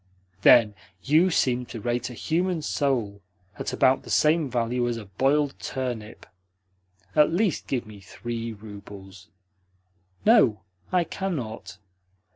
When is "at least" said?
7.15-7.67